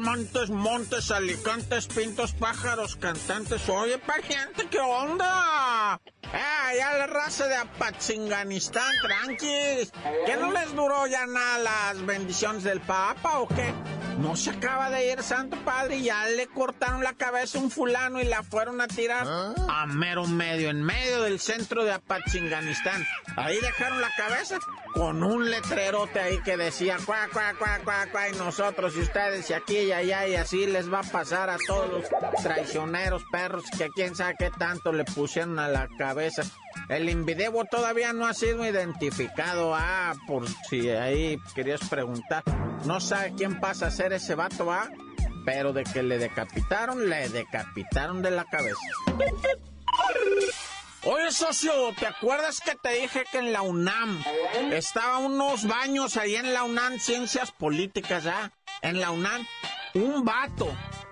Montes, 0.00 0.50
montes, 0.50 1.10
alicantes, 1.10 1.86
pintos, 1.86 2.32
pájaros, 2.32 2.96
cantantes. 2.96 3.68
Oye, 3.68 3.98
pariente, 3.98 4.68
¿qué 4.70 4.78
onda? 4.78 6.00
Eh, 6.22 6.76
ya 6.78 6.92
la 6.98 7.06
raza 7.06 7.46
de 7.46 7.56
Apatzinganistán, 7.56 8.92
tranquis. 9.02 9.92
¿Que 10.26 10.36
no 10.36 10.52
les 10.52 10.74
duró 10.74 11.06
ya 11.06 11.26
nada 11.26 11.58
las 11.58 12.04
bendiciones 12.04 12.64
del 12.64 12.80
Papa 12.80 13.38
o 13.38 13.48
qué? 13.48 13.72
No 14.18 14.34
se 14.34 14.50
acaba 14.50 14.90
de 14.90 15.12
ir 15.12 15.22
Santo 15.22 15.56
Padre 15.64 15.96
y 15.98 16.04
ya 16.04 16.26
le 16.26 16.46
cortaron 16.46 17.02
la 17.02 17.12
cabeza 17.12 17.58
a 17.58 17.60
un 17.60 17.70
fulano 17.70 18.20
y 18.20 18.24
la 18.24 18.42
fueron 18.42 18.80
a 18.80 18.88
tirar 18.88 19.26
a 19.26 19.86
mero 19.86 20.26
medio, 20.26 20.70
en 20.70 20.82
medio 20.82 21.22
del 21.22 21.38
centro 21.38 21.84
de 21.84 21.92
Apatzinganistán. 21.92 23.04
Ahí 23.36 23.58
dejaron 23.60 24.00
la 24.00 24.10
cabeza 24.16 24.58
con 24.94 25.22
un 25.22 25.50
letrerote 25.50 26.18
ahí 26.18 26.38
que 26.42 26.56
decía 26.56 26.96
cuá, 27.04 27.28
cuá, 27.30 27.52
cuá, 27.58 27.80
cuá, 27.84 28.06
cuá, 28.10 28.28
y 28.30 28.32
nosotros 28.32 28.94
y 28.96 29.00
ustedes 29.00 29.50
y 29.50 29.52
aquí 29.52 29.78
y 29.78 29.92
allá 29.92 30.26
y 30.26 30.36
así 30.36 30.66
les 30.66 30.90
va 30.90 31.00
a 31.00 31.02
pasar 31.02 31.50
a 31.50 31.58
todos 31.66 31.90
los 31.90 32.42
traicioneros 32.42 33.22
perros 33.30 33.64
que 33.76 33.90
quién 33.90 34.14
sabe 34.16 34.36
qué 34.38 34.50
tanto 34.50 34.92
le 34.92 35.04
pusieron 35.04 35.58
a 35.58 35.68
la 35.68 35.88
cabeza. 35.98 36.42
El 36.88 37.08
invidebo 37.08 37.64
todavía 37.64 38.12
no 38.12 38.26
ha 38.26 38.34
sido 38.34 38.64
identificado, 38.64 39.74
ah, 39.74 40.14
por 40.26 40.46
si 40.70 40.88
ahí 40.90 41.38
querías 41.54 41.80
preguntar. 41.88 42.44
No 42.84 43.00
sabe 43.00 43.34
quién 43.36 43.58
pasa 43.58 43.88
a 43.88 43.90
ser 43.90 44.12
ese 44.12 44.36
vato, 44.36 44.70
ah. 44.70 44.88
pero 45.44 45.72
de 45.72 45.82
que 45.82 46.02
le 46.02 46.18
decapitaron, 46.18 47.08
le 47.08 47.28
decapitaron 47.28 48.22
de 48.22 48.30
la 48.30 48.44
cabeza. 48.44 48.78
Oye, 51.02 51.30
socio, 51.30 51.72
¿te 51.98 52.06
acuerdas 52.06 52.60
que 52.60 52.74
te 52.74 53.00
dije 53.00 53.24
que 53.30 53.38
en 53.38 53.52
la 53.52 53.62
UNAM 53.62 54.22
estaba 54.72 55.18
unos 55.18 55.64
baños 55.66 56.16
ahí 56.16 56.34
en 56.34 56.52
la 56.52 56.64
UNAM, 56.64 56.98
Ciencias 56.98 57.52
Políticas, 57.52 58.24
ya? 58.24 58.52
En 58.82 59.00
la 59.00 59.12
UNAM, 59.12 59.46
un 59.94 60.24
vato 60.24 60.68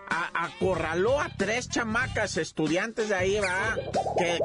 acorraló 0.09 1.21
a 1.21 1.31
tres 1.37 1.69
chamacas 1.69 2.37
estudiantes 2.37 3.09
de 3.09 3.15
ahí, 3.15 3.39
va, 3.39 3.77
que, 4.19 4.41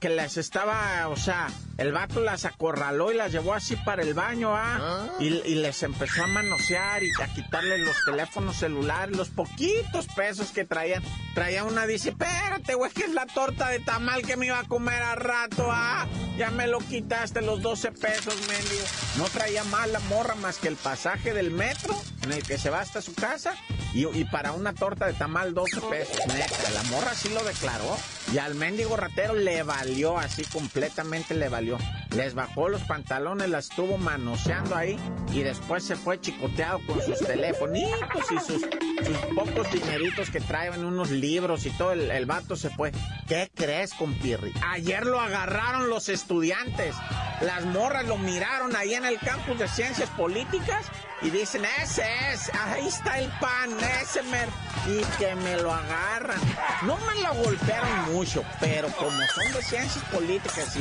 que, 0.00 0.08
les 0.08 0.36
estaba, 0.36 1.08
o 1.08 1.16
sea, 1.16 1.48
el 1.78 1.92
vato 1.92 2.20
las 2.20 2.44
acorraló 2.44 3.12
y 3.12 3.16
las 3.16 3.32
llevó 3.32 3.54
así 3.54 3.76
para 3.76 4.02
el 4.02 4.14
baño, 4.14 4.54
¿ah? 4.54 5.08
Y, 5.18 5.30
les 5.30 5.82
empezó 5.82 6.24
a 6.24 6.26
manosear 6.26 7.02
y 7.02 7.10
a 7.22 7.26
quitarle 7.32 7.78
los 7.78 7.96
teléfonos 8.04 8.56
celulares, 8.56 9.16
los 9.16 9.30
poquitos 9.30 10.06
pesos 10.14 10.50
que 10.50 10.64
traían. 10.64 11.02
Traía 11.34 11.64
una, 11.64 11.86
dice, 11.86 12.10
espérate, 12.10 12.74
güey, 12.74 12.90
que 12.90 13.04
es 13.04 13.12
la 13.12 13.26
torta 13.26 13.68
de 13.68 13.80
tamal 13.80 14.22
que 14.22 14.36
me 14.36 14.46
iba 14.46 14.58
a 14.58 14.64
comer 14.64 15.02
a 15.02 15.14
rato, 15.14 15.68
¿ah? 15.70 16.06
Ya 16.36 16.50
me 16.50 16.66
lo 16.66 16.78
quitaste 16.78 17.42
los 17.42 17.62
12 17.62 17.92
pesos, 17.92 18.34
mendigo. 18.48 18.84
No 19.16 19.24
traía 19.24 19.64
más 19.64 19.88
la 19.88 20.00
morra 20.00 20.34
más 20.36 20.58
que 20.58 20.68
el 20.68 20.76
pasaje 20.76 21.34
del 21.34 21.50
metro 21.50 21.94
en 22.22 22.32
el 22.32 22.42
que 22.42 22.58
se 22.58 22.70
va 22.70 22.80
hasta 22.80 23.02
su 23.02 23.14
casa 23.14 23.54
y, 23.94 24.24
para 24.24 24.52
una 24.52 24.72
torta 24.72 25.06
de 25.06 25.12
tamal 25.12 25.52
12 25.54 25.80
pesos. 25.82 26.16
La 26.26 26.82
morra 26.84 27.14
sí 27.14 27.28
lo 27.28 27.42
declaró. 27.44 27.96
Y 28.32 28.38
al 28.38 28.54
mendigo 28.54 28.96
ratero 28.96 29.34
le 29.34 29.62
valió, 29.62 30.18
así 30.18 30.44
completamente 30.44 31.34
le 31.34 31.48
valió. 31.48 31.76
Les 32.14 32.34
bajó 32.34 32.68
los 32.68 32.82
pantalones, 32.82 33.50
las 33.50 33.68
estuvo 33.68 33.98
manoseando 33.98 34.74
ahí 34.74 34.98
y 35.32 35.42
después 35.42 35.84
se 35.84 35.96
fue 35.96 36.20
chicoteado 36.20 36.80
con 36.86 37.02
sus 37.02 37.18
telefonitos 37.18 38.30
y 38.30 38.38
sus, 38.40 38.62
pocos 39.34 39.70
dineritos 39.70 40.30
que 40.30 40.40
traen, 40.40 40.84
unos 40.84 41.10
libros 41.10 41.66
y 41.66 41.70
todo. 41.70 41.92
El, 41.92 42.10
el 42.10 42.24
vato 42.24 42.56
se 42.56 42.70
fue. 42.70 42.92
¿Qué 43.28 43.50
crees, 43.54 43.92
compirri? 43.94 44.52
Ayer 44.70 45.04
lo 45.04 45.20
agarraron 45.20 45.90
los 45.90 46.08
estudiantes. 46.08 46.94
Las 47.42 47.64
morras 47.66 48.06
lo 48.06 48.16
miraron 48.16 48.76
ahí 48.76 48.94
en 48.94 49.04
el 49.04 49.18
campus 49.18 49.58
de 49.58 49.68
ciencias 49.68 50.08
políticas 50.10 50.86
y 51.22 51.30
dicen, 51.30 51.64
ese 51.82 52.04
es, 52.32 52.50
ahí 52.54 52.86
está 52.88 53.18
el 53.18 53.30
pan, 53.40 53.70
ese 54.02 54.22
mer 54.24 54.48
y 54.86 55.02
que 55.18 55.34
me 55.36 55.56
lo 55.56 55.72
agarran. 55.72 56.40
No 56.82 56.96
me 56.98 57.22
lo 57.22 57.34
golpearon 57.34 58.12
mucho, 58.12 58.44
pero 58.60 58.88
como 58.88 59.16
son 59.34 59.52
de 59.52 59.62
ciencias 59.62 60.04
políticas 60.06 60.76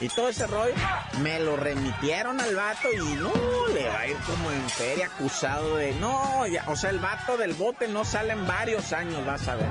y, 0.00 0.08
todo 0.08 0.28
ese 0.28 0.46
rollo, 0.46 0.74
me 1.20 1.40
lo 1.40 1.56
remitieron 1.56 2.40
al 2.40 2.54
vato 2.54 2.92
y 2.92 3.14
no, 3.14 3.32
le 3.72 3.88
va 3.88 4.00
a 4.00 4.06
ir 4.06 4.16
como 4.18 4.50
en 4.50 4.68
feria 4.68 5.06
acusado 5.06 5.76
de, 5.76 5.92
no, 5.94 6.42
o 6.66 6.76
sea, 6.76 6.90
el 6.90 6.98
vato 6.98 7.36
del 7.36 7.54
bote 7.54 7.88
no 7.88 8.04
sale 8.04 8.32
en 8.32 8.46
varios 8.46 8.92
años, 8.92 9.24
vas 9.24 9.48
a 9.48 9.56
ver. 9.56 9.68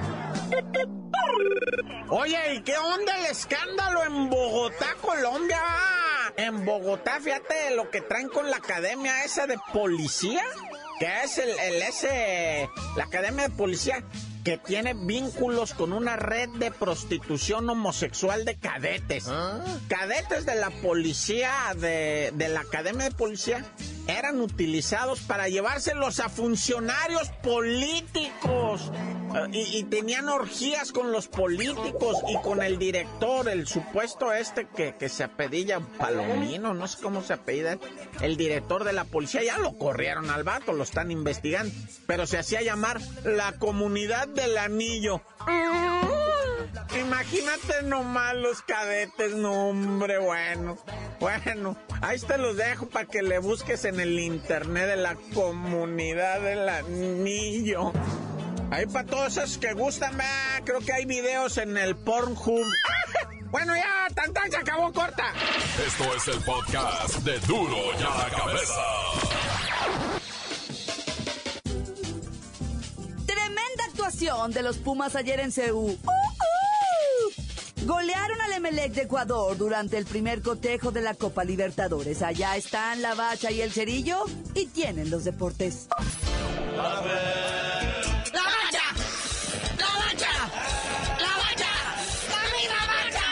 Oye, 2.09 2.55
¿y 2.55 2.61
qué 2.61 2.77
onda 2.77 3.17
el 3.19 3.25
escándalo 3.27 4.03
en 4.03 4.29
Bogotá, 4.29 4.95
Colombia? 5.01 5.61
En 6.37 6.65
Bogotá, 6.65 7.19
fíjate 7.21 7.75
lo 7.75 7.89
que 7.89 8.01
traen 8.01 8.29
con 8.29 8.49
la 8.49 8.57
academia 8.57 9.23
esa 9.23 9.45
de 9.45 9.57
policía, 9.71 10.43
que 10.99 11.07
es 11.23 11.37
el, 11.37 11.49
el 11.49 11.81
ese, 11.81 12.69
la 12.95 13.03
academia 13.03 13.47
de 13.47 13.55
policía 13.55 14.03
que 14.43 14.57
tiene 14.57 14.93
vínculos 14.93 15.73
con 15.73 15.93
una 15.93 16.17
red 16.17 16.49
de 16.57 16.71
prostitución 16.71 17.69
homosexual 17.69 18.45
de 18.45 18.55
cadetes. 18.55 19.27
¿Ah? 19.29 19.63
Cadetes 19.87 20.45
de 20.45 20.55
la 20.55 20.69
policía, 20.69 21.51
de, 21.77 22.31
de 22.33 22.49
la 22.49 22.61
academia 22.61 23.09
de 23.09 23.15
policía, 23.15 23.63
eran 24.07 24.39
utilizados 24.41 25.21
para 25.21 25.47
llevárselos 25.47 26.19
a 26.19 26.29
funcionarios 26.29 27.29
políticos. 27.41 28.91
Eh, 29.35 29.63
y, 29.73 29.83
tenían 29.85 30.29
orgías 30.29 30.91
con 30.91 31.11
los 31.11 31.27
políticos 31.27 32.17
y 32.27 32.39
con 32.41 32.61
el 32.61 32.77
director, 32.77 33.49
el 33.49 33.67
supuesto 33.67 34.31
este 34.31 34.67
que, 34.67 34.95
que 34.95 35.09
se 35.09 35.23
apedilla 35.23 35.79
Palomino, 35.97 36.75
no 36.75 36.87
sé 36.87 37.01
cómo 37.01 37.23
se 37.23 37.33
apellida, 37.33 37.79
el 38.21 38.37
director 38.37 38.83
de 38.83 38.93
la 38.93 39.05
policía, 39.05 39.43
ya 39.43 39.57
lo 39.57 39.77
corrieron 39.77 40.29
al 40.29 40.43
vato, 40.43 40.73
lo 40.73 40.83
están 40.83 41.09
investigando, 41.09 41.73
pero 42.05 42.27
se 42.27 42.37
hacía 42.37 42.61
llamar 42.61 43.01
la 43.23 43.53
comunidad 43.53 44.27
del 44.27 44.57
anillo. 44.57 45.21
Imagínate 46.99 47.83
nomás 47.83 48.35
los 48.35 48.61
cadetes, 48.61 49.33
no 49.35 49.69
hombre, 49.69 50.17
bueno. 50.19 50.77
Bueno, 51.19 51.77
ahí 52.01 52.19
te 52.19 52.37
los 52.37 52.57
dejo 52.57 52.87
para 52.87 53.05
que 53.05 53.23
le 53.23 53.39
busques 53.39 53.85
en 53.85 53.99
el 53.99 54.19
internet 54.19 54.87
de 54.87 54.97
la 54.97 55.15
comunidad 55.33 56.41
del 56.41 56.67
anillo. 56.67 57.93
Ahí 58.71 58.85
para 58.87 59.05
todos 59.05 59.37
esos 59.37 59.57
que 59.57 59.73
gustan, 59.73 60.17
creo 60.65 60.79
que 60.79 60.93
hay 60.93 61.05
videos 61.05 61.57
en 61.59 61.77
el 61.77 61.95
Pornhub. 61.95 62.65
bueno, 63.51 63.75
ya, 63.75 64.07
tan 64.15 64.33
tan 64.33 64.49
se 64.49 64.57
acabó 64.57 64.91
corta. 64.91 65.31
Esto 65.85 66.15
es 66.15 66.27
el 66.27 66.43
podcast 66.43 67.15
de 67.19 67.39
Duro 67.41 67.77
y 67.99 68.03
a 68.03 68.17
la 68.17 68.29
cabeza. 68.35 68.81
Tremenda 73.27 73.83
actuación 73.87 74.51
de 74.51 74.63
los 74.63 74.77
Pumas 74.77 75.15
ayer 75.15 75.39
en 75.39 75.51
Ceú. 75.51 75.97
Golearon 77.85 78.39
al 78.39 78.53
Emelec 78.53 78.93
de 78.93 79.01
Ecuador 79.01 79.57
durante 79.57 79.97
el 79.97 80.05
primer 80.05 80.41
cotejo 80.41 80.91
de 80.91 81.01
la 81.01 81.15
Copa 81.15 81.43
Libertadores. 81.43 82.21
Allá 82.21 82.55
están 82.55 83.01
la 83.01 83.13
bacha 83.13 83.51
y 83.51 83.61
el 83.61 83.73
cerillo 83.73 84.23
y 84.53 84.67
tienen 84.67 85.09
los 85.09 85.25
deportes. 85.25 85.89
¡La 86.75 86.81
bacha! 86.81 87.11
¡La 88.31 88.41
bacha! 88.41 88.71
¡La 91.19 91.27
bacha! 91.37 91.71
¡La 92.29 92.85
bacha! 92.87 93.27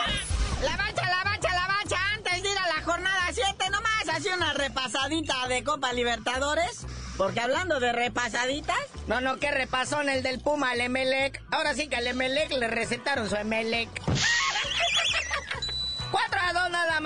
¡La 0.61 0.75
bacha, 0.75 1.09
la 1.09 1.23
bacha, 1.23 1.53
la 1.53 1.67
bacha! 1.67 1.97
Antes 2.13 2.43
de 2.43 2.49
ir 2.49 2.57
a 2.57 2.67
la 2.75 2.83
jornada 2.83 3.29
7 3.31 3.69
nomás, 3.71 4.09
hace 4.09 4.33
una 4.35 4.53
repasadita 4.53 5.47
de 5.47 5.63
Copa 5.63 5.93
Libertadores. 5.93 6.85
Porque 7.17 7.39
hablando 7.39 7.79
de 7.79 7.91
repasaditas, 7.91 8.79
no, 9.07 9.21
no, 9.21 9.37
que 9.37 9.51
repasó 9.51 10.01
en 10.01 10.09
el 10.09 10.23
del 10.23 10.39
Puma 10.39 10.71
al 10.71 10.81
Emelec. 10.81 11.41
Ahora 11.51 11.75
sí 11.75 11.87
que 11.87 11.97
al 11.97 12.07
Emelec 12.07 12.51
le 12.51 12.67
recetaron 12.67 13.29
su 13.29 13.35
Emelec. 13.35 13.89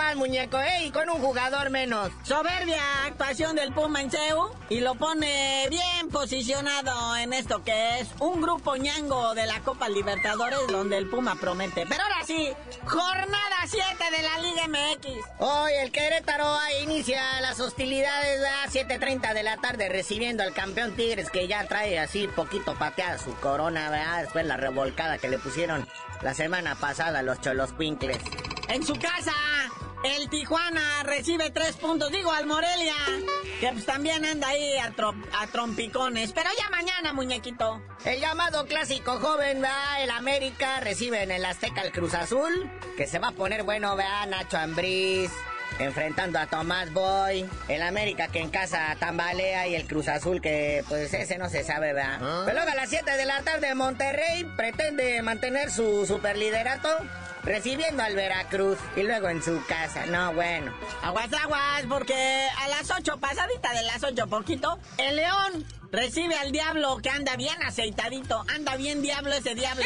2 0.05 0.13
nada 0.13 0.15
más, 0.15 0.15
muñeco, 0.15 0.59
¿eh? 0.59 0.91
Con 0.93 1.09
un 1.09 1.19
jugador 1.19 1.69
menos. 1.69 2.11
Soberbia 2.23 2.81
actuación 3.05 3.55
del 3.55 3.73
Puma 3.73 4.01
en 4.01 4.11
Seu 4.11 4.51
y 4.69 4.79
lo 4.79 4.95
pone 4.95 5.67
bien 5.69 6.09
posicionado 6.11 7.15
en 7.15 7.33
esto 7.33 7.63
que 7.63 7.99
es 7.99 8.09
un 8.19 8.41
grupo 8.41 8.75
ñango 8.75 9.33
de 9.33 9.47
la 9.47 9.61
Copa 9.61 9.89
Libertadores 9.89 10.59
donde 10.67 10.97
el 10.97 11.09
Puma 11.09 11.35
promete. 11.35 11.85
Pero 11.87 12.03
ahora 12.03 12.23
sí, 12.25 12.49
jornada 12.85 13.55
7 13.65 13.85
de 14.11 14.21
la 14.21 14.39
Liga 14.39 14.67
MX. 14.67 15.07
Hoy 15.39 15.71
el 15.81 15.91
Querétaro 15.91 16.55
inicia 16.83 17.41
las 17.41 17.59
hostilidades 17.59 18.43
a 18.43 18.69
7.30 18.69 19.33
de 19.33 19.43
la 19.43 19.57
tarde 19.57 19.89
recibiendo 19.89 20.43
al 20.43 20.53
campeón 20.53 20.95
Tigres 20.95 21.29
que 21.31 21.47
ya 21.47 21.67
trae 21.67 21.97
así 21.99 22.27
poquito 22.27 22.75
pateada 22.75 23.17
su 23.17 23.33
corona, 23.37 23.89
¿verdad? 23.89 24.21
Después 24.21 24.45
la 24.45 24.57
revolcada 24.57 25.17
que 25.17 25.29
le 25.29 25.39
pusieron 25.39 25.87
la 26.21 26.33
semana 26.33 26.75
pasada 26.75 27.21
los 27.21 27.41
Cholos 27.41 27.73
Quincles. 27.73 28.19
En 28.67 28.83
su 28.83 28.93
casa, 28.95 29.31
el 30.05 30.29
Tijuana 30.29 31.03
recibe 31.03 31.49
tres 31.49 31.75
puntos, 31.77 32.11
digo 32.11 32.31
al 32.31 32.45
Morelia, 32.45 32.95
que 33.59 33.71
pues 33.71 33.85
también 33.85 34.23
anda 34.23 34.47
ahí 34.49 34.77
a, 34.77 35.47
trompicones, 35.47 36.31
pero 36.31 36.49
ya 36.59 36.69
mañana, 36.69 37.13
muñequito. 37.13 37.81
El 38.03 38.21
llamado 38.21 38.65
clásico 38.67 39.19
joven, 39.19 39.63
va, 39.63 39.99
el 40.01 40.11
América 40.11 40.79
recibe 40.79 41.23
en 41.23 41.31
el 41.31 41.43
Azteca 41.43 41.81
el 41.81 41.91
Cruz 41.91 42.13
Azul, 42.13 42.69
que 42.97 43.07
se 43.07 43.19
va 43.19 43.29
a 43.29 43.31
poner 43.31 43.63
bueno, 43.63 43.95
vea, 43.95 44.25
Nacho 44.27 44.57
Ambriz. 44.57 45.31
Enfrentando 45.79 46.39
a 46.39 46.47
Tomás 46.47 46.91
Boy, 46.93 47.45
el 47.67 47.81
América 47.81 48.29
que 48.29 48.39
en 48.39 48.49
casa 48.49 48.95
tambalea 48.99 49.67
y 49.67 49.75
el 49.75 49.85
Cruz 49.87 50.07
Azul 50.07 50.41
que 50.41 50.83
pues 50.87 51.13
ese 51.13 51.37
no 51.37 51.49
se 51.49 51.63
sabe, 51.63 51.93
¿verdad? 51.93 52.19
¿Ah? 52.21 52.43
Pero 52.45 52.57
luego 52.57 52.71
a 52.71 52.75
las 52.75 52.89
7 52.89 53.11
de 53.11 53.25
la 53.25 53.41
tarde 53.41 53.75
Monterrey 53.75 54.45
pretende 54.55 55.21
mantener 55.21 55.71
su 55.71 56.05
superliderato 56.05 56.89
recibiendo 57.45 58.03
al 58.03 58.15
Veracruz 58.15 58.77
y 58.95 59.03
luego 59.03 59.29
en 59.29 59.41
su 59.41 59.63
casa. 59.67 60.05
No, 60.07 60.33
bueno. 60.33 60.73
Aguas, 61.03 61.31
aguas, 61.33 61.83
porque 61.87 62.15
a 62.63 62.67
las 62.67 62.89
8, 62.89 63.17
pasadita 63.17 63.71
de 63.73 63.83
las 63.83 64.03
8, 64.03 64.27
poquito, 64.27 64.79
el 64.97 65.15
León 65.15 65.65
Recibe 65.95 66.35
al 66.35 66.51
diablo 66.51 66.97
que 67.01 67.09
anda 67.09 67.37
bien 67.37 67.55
aceitadito. 67.63 68.43
Anda 68.53 68.75
bien 68.75 69.01
diablo 69.01 69.33
ese 69.33 69.55
diablo. 69.55 69.85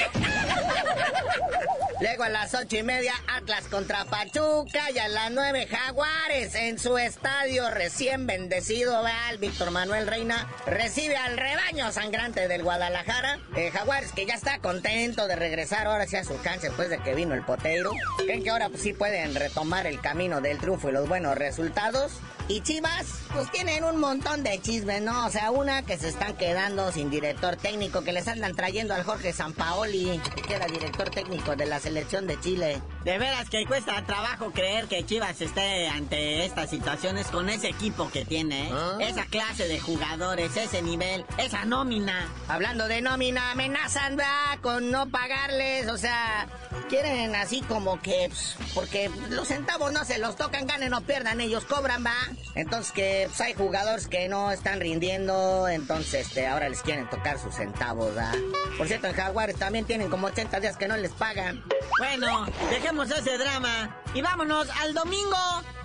Luego 2.02 2.24
a 2.24 2.30
las 2.30 2.56
ocho 2.56 2.78
y 2.78 2.84
media, 2.84 3.14
Atlas 3.28 3.66
contra 3.68 4.06
Pachuca. 4.06 4.90
Y 4.90 4.98
a 4.98 5.08
las 5.08 5.30
nueve, 5.30 5.68
Jaguares 5.68 6.56
en 6.56 6.80
su 6.80 6.98
estadio 6.98 7.70
recién 7.70 8.26
bendecido. 8.26 9.04
Veal, 9.04 9.38
Víctor 9.38 9.70
Manuel 9.70 10.08
Reina 10.08 10.48
recibe 10.66 11.16
al 11.16 11.38
rebaño 11.38 11.92
sangrante 11.92 12.48
del 12.48 12.64
Guadalajara. 12.64 13.38
Eh, 13.56 13.70
Jaguares 13.70 14.12
que 14.12 14.26
ya 14.26 14.34
está 14.34 14.58
contento 14.60 15.28
de 15.28 15.36
regresar 15.36 15.86
ahora 15.86 16.08
sí 16.08 16.16
a 16.16 16.24
su 16.24 16.42
cancha 16.42 16.68
después 16.68 16.90
de 16.90 16.98
que 16.98 17.14
vino 17.14 17.36
el 17.36 17.44
poteiro. 17.44 17.92
Creen 18.18 18.44
que 18.44 18.50
ahora 18.50 18.70
pues, 18.70 18.82
sí 18.82 18.94
pueden 18.94 19.36
retomar 19.36 19.86
el 19.86 20.02
camino 20.02 20.42
del 20.42 20.58
triunfo 20.58 20.90
y 20.90 20.94
los 20.94 21.08
buenos 21.08 21.38
resultados. 21.38 22.14
y 22.48 22.62
Chivas, 22.62 23.06
pues 23.32 23.52
tienen 23.52 23.84
un 23.84 24.00
montón 24.00 24.42
de 24.42 24.60
chismes, 24.60 25.02
¿no? 25.02 25.28
O 25.28 25.30
sea, 25.30 25.52
una 25.52 25.84
que 25.84 25.99
se 26.00 26.08
están 26.08 26.38
quedando 26.38 26.92
sin 26.94 27.10
director 27.10 27.58
técnico, 27.58 28.04
que 28.04 28.14
les 28.14 28.28
andan 28.30 28.56
trayendo 28.56 28.94
al 28.94 29.04
Jorge 29.04 29.34
Sampaoli, 29.34 30.22
que 30.48 30.54
era 30.54 30.66
director 30.66 31.10
técnico 31.10 31.58
de 31.58 31.66
la 31.66 31.80
selección 31.80 32.26
de 32.26 32.40
Chile. 32.40 32.82
De 33.04 33.18
veras 33.18 33.50
que 33.50 33.66
cuesta 33.66 34.04
trabajo 34.06 34.52
creer 34.52 34.88
que 34.88 35.06
Chivas 35.06 35.40
esté 35.40 35.88
ante 35.88 36.46
estas 36.46 36.70
situaciones 36.70 37.28
con 37.28 37.50
ese 37.50 37.70
equipo 37.70 38.10
que 38.10 38.26
tiene, 38.26 38.70
¿eh? 38.70 38.74
Esa 39.00 39.26
clase 39.26 39.68
de 39.68 39.80
jugadores, 39.80 40.56
ese 40.58 40.82
nivel, 40.82 41.26
esa 41.38 41.64
nómina. 41.64 42.28
Hablando 42.50 42.88
de 42.88 43.02
nómina, 43.02 43.52
amenazan, 43.52 44.18
va, 44.20 44.58
con 44.62 44.92
no 44.92 45.10
pagarles, 45.10 45.88
o 45.88 45.98
sea, 45.98 46.48
quieren 46.90 47.36
así 47.36 47.62
como 47.62 48.02
que, 48.02 48.30
pues, 48.30 48.58
porque 48.74 49.10
los 49.30 49.48
centavos 49.48 49.94
no 49.94 50.04
se 50.04 50.18
los 50.18 50.36
tocan, 50.36 50.68
ganen 50.68 50.94
o 50.94 51.02
pierdan, 51.02 51.40
ellos 51.40 51.64
cobran, 51.64 52.06
va. 52.06 52.18
Entonces 52.56 52.92
que 52.92 53.26
pues, 53.28 53.40
hay 53.40 53.54
jugadores 53.54 54.08
que 54.08 54.28
no 54.28 54.52
están 54.52 54.82
rindiendo, 54.82 55.70
entonces 55.70 56.28
este, 56.28 56.48
ahora 56.48 56.68
les 56.68 56.82
quieren 56.82 57.10
tocar 57.10 57.40
sus 57.40 57.56
centavos, 57.56 58.16
¿va? 58.18 58.34
Por 58.78 58.88
cierto, 58.88 59.08
en 59.08 59.14
Jaguares 59.14 59.56
también 59.56 59.86
tienen 59.86 60.10
como 60.10 60.28
80 60.28 60.60
días 60.60 60.76
que 60.76 60.88
no 60.88 60.98
les 60.98 61.12
pagan. 61.12 61.64
Bueno, 61.98 62.46
dejemos 62.70 62.99
ese 63.06 63.38
drama 63.38 63.96
y 64.14 64.22
vámonos 64.22 64.68
al 64.82 64.94
domingo. 64.94 65.38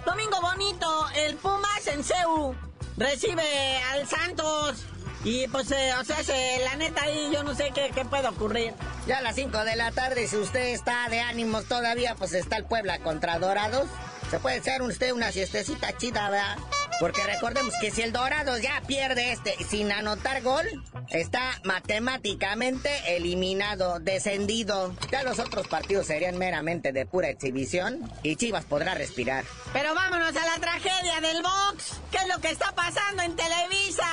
Domingo 0.05 0.41
bonito, 0.41 1.07
el 1.17 1.37
Pumas 1.37 1.87
en 1.87 2.03
Ceú 2.05 2.55
recibe 2.97 3.79
al 3.93 4.07
Santos. 4.09 4.85
Y 5.25 5.49
pues, 5.49 5.71
eh, 5.71 5.93
o 5.99 6.05
sea, 6.05 6.23
se- 6.23 6.61
la 6.65 6.77
neta 6.77 7.03
ahí 7.03 7.31
yo 7.33 7.43
no 7.43 7.55
sé 7.55 7.71
qué, 7.75 7.91
qué 7.95 8.05
puede 8.05 8.29
ocurrir. 8.29 8.75
Ya 9.07 9.19
a 9.19 9.23
las 9.23 9.35
5 9.37 9.65
de 9.65 9.75
la 9.77 9.91
tarde, 9.93 10.29
si 10.29 10.37
usted 10.37 10.69
está 10.75 11.09
de 11.09 11.21
ánimos 11.21 11.65
todavía, 11.65 12.15
pues 12.15 12.35
está 12.35 12.57
el 12.57 12.65
Puebla 12.67 12.99
contra 12.99 13.39
Dorados. 13.39 13.89
Se 14.31 14.39
puede 14.39 14.57
echar 14.57 14.83
usted 14.83 15.13
una 15.13 15.33
siestecita 15.33 15.97
chida, 15.97 16.29
¿verdad? 16.29 16.59
Porque 17.01 17.23
recordemos 17.25 17.75
que 17.81 17.91
si 17.91 18.03
el 18.03 18.13
Dorados 18.13 18.61
ya 18.63 18.83
pierde 18.87 19.33
este 19.33 19.57
sin 19.65 19.91
anotar 19.93 20.43
gol, 20.43 20.65
está 21.11 21.61
matemáticamente 21.65 23.17
eliminado, 23.17 23.99
descendido. 23.99 24.95
Ya 25.11 25.23
los 25.23 25.39
otros 25.39 25.67
partidos 25.67 26.07
serían 26.07 26.39
meramente 26.39 26.93
de 26.93 27.05
pura 27.05 27.29
exhibición 27.29 28.11
y 28.23 28.37
Chivas 28.37 28.65
podrá 28.65 28.95
respirar. 28.95 29.45
Pero 29.73 29.95
vámonos 29.95 30.37
a 30.37 30.47
la 30.47 30.59
tragedia 30.61 31.21
del 31.21 31.43
box. 31.43 32.01
¿Qué 32.11 32.19
es 32.19 32.29
lo 32.29 32.41
que 32.41 32.51
está 32.51 32.73
pasando 32.73 33.23
en 33.23 33.35
Televisa? 33.35 34.09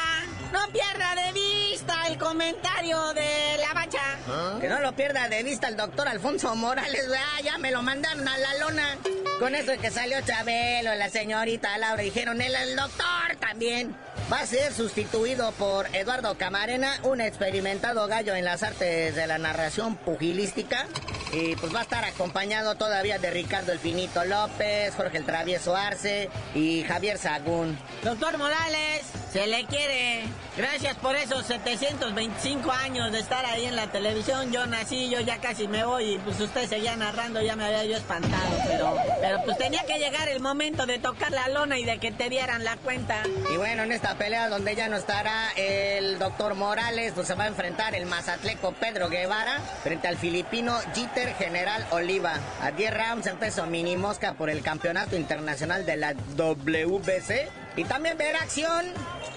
No 0.52 0.68
pierda 0.74 1.16
de 1.16 1.32
vista 1.32 2.08
el 2.08 2.18
comentario 2.18 3.14
de 3.14 3.58
la 3.60 3.74
bacha. 3.74 4.60
Que 4.60 4.68
no 4.68 4.80
lo 4.80 4.96
pierda 4.96 5.30
de 5.30 5.44
vista 5.44 5.68
el 5.68 5.78
doctor 5.78 6.08
Alfonso 6.08 6.56
Morales. 6.56 7.08
Ah, 7.16 7.42
ya 7.42 7.58
me 7.58 7.72
lo 7.72 7.82
mandaron 7.82 8.28
a 8.28 8.38
la 8.38 8.58
lona. 8.58 8.98
Con 9.40 9.56
eso 9.56 9.72
que 9.82 9.90
salió 9.90 10.22
Chabelo, 10.22 10.94
la 10.96 11.10
señorita 11.10 11.76
Laura, 11.78 12.04
dijeron 12.04 12.42
él, 12.42 12.54
el 12.72 12.78
doctor 12.78 13.36
también. 13.40 13.96
Va 14.32 14.40
a 14.40 14.46
ser 14.46 14.72
sustituido 14.72 15.52
por 15.52 15.94
Eduardo 15.94 16.38
Camarena, 16.38 16.98
un 17.04 17.20
experimentado 17.20 18.08
gallo 18.08 18.34
en 18.34 18.46
las 18.46 18.64
artes 18.64 19.14
de 19.14 19.28
la 19.28 19.38
narración 19.38 19.98
pugilística. 19.98 20.88
Y 21.34 21.58
pues 21.58 21.76
va 21.76 21.80
a 21.80 21.84
estar 21.84 22.06
acompañado 22.06 22.76
todavía 22.76 23.18
de 23.18 23.30
Ricardo 23.30 23.74
El 23.74 23.80
Finito 23.80 24.24
López, 24.24 24.94
Jorge 24.96 25.18
El 25.18 25.26
Travieso 25.26 25.76
Arce 25.76 26.30
y 26.56 26.84
Javier 26.84 27.18
Sagún. 27.18 27.78
Doctor 28.04 28.38
Morales, 28.38 29.02
se 29.32 29.48
le 29.48 29.66
quiere. 29.66 30.24
Gracias 30.58 30.98
por 30.98 31.16
esos 31.16 31.46
725 31.46 32.70
años 32.72 33.12
de 33.14 33.20
estar 33.20 33.46
ahí 33.46 33.66
en 33.66 33.78
la 33.78 33.88
televisión. 33.88 34.52
Yo 34.52 34.66
nací, 34.66 35.10
yo 35.10 35.22
ya 35.22 35.38
casi 35.38 35.70
me 35.70 35.86
voy 35.86 36.16
y 36.16 36.18
pues 36.20 36.40
usted 36.42 36.68
seguía 36.68 36.98
narrando, 36.98 37.42
ya 37.42 37.56
me 37.56 37.64
había 37.64 37.86
yo 37.86 37.96
espantado, 37.96 38.58
pero, 38.68 38.96
pero 39.22 39.42
pues 39.46 39.58
tenía 39.58 39.84
que 39.86 40.00
llegar 40.00 40.28
el 40.28 40.42
momento 40.42 40.86
de 40.86 41.00
tocar 41.00 41.32
la 41.32 41.48
lona 41.48 41.80
y 41.80 41.86
de 41.86 41.98
que 42.00 42.12
te 42.12 42.30
dieran 42.30 42.66
la 42.66 42.76
cuenta. 42.76 43.24
Y 43.54 43.56
bueno, 43.56 43.84
en 43.84 43.94
esta 43.94 44.16
pelea 44.22 44.50
donde 44.50 44.76
ya 44.76 44.88
no 44.88 44.98
estará 44.98 45.50
el 45.56 46.20
doctor 46.20 46.54
Morales, 46.54 47.14
pues 47.16 47.26
se 47.26 47.34
va 47.34 47.46
a 47.46 47.48
enfrentar 47.48 47.96
el 47.96 48.06
mazatleco 48.06 48.72
Pedro 48.72 49.10
Guevara 49.10 49.58
frente 49.82 50.08
al 50.08 50.16
filipino 50.16 50.78
Jeter 50.94 51.34
General 51.34 51.84
Oliva. 51.90 52.36
A 52.62 52.70
10 52.70 52.94
rounds 52.94 53.26
empezó 53.26 53.66
mini 53.66 53.98
mosca 53.98 54.34
por 54.34 54.52
el 54.52 54.62
campeonato 54.62 55.16
internacional 55.16 55.88
de 55.88 55.98
la 55.98 56.14
WBC. 56.14 57.50
Y 57.78 57.84
también 57.86 58.16
verá 58.16 58.42
acción 58.42 58.86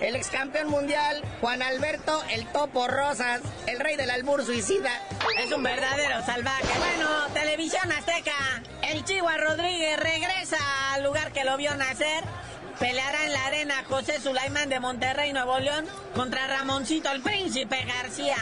el 0.02 0.16
ex 0.16 0.28
campeón 0.28 0.68
mundial 0.68 1.22
Juan 1.40 1.62
Alberto 1.62 2.22
el 2.30 2.46
Topo 2.48 2.86
Rosas, 2.86 3.40
el 3.66 3.80
rey 3.80 3.96
del 3.96 4.10
albur 4.10 4.44
suicida. 4.44 4.90
Es 5.38 5.50
un 5.50 5.62
verdadero 5.62 6.22
salvaje. 6.26 6.78
Bueno, 6.78 7.08
Televisión 7.32 7.90
Azteca. 7.90 8.62
El 8.82 9.02
Chihuahua 9.06 9.38
Rodríguez 9.38 9.98
regresa 9.98 10.58
al 10.92 11.04
lugar 11.04 11.32
que 11.32 11.44
lo 11.44 11.56
vio 11.56 11.74
nacer. 11.74 12.22
Peleará 12.78 13.24
en 13.24 13.32
la 13.32 13.46
arena 13.46 13.84
José 13.88 14.20
Sulaimán 14.20 14.68
de 14.68 14.80
Monterrey, 14.80 15.32
Nuevo 15.32 15.58
León, 15.58 15.86
contra 16.14 16.46
Ramoncito 16.46 17.10
el 17.10 17.22
Príncipe 17.22 17.84
García, 17.84 18.36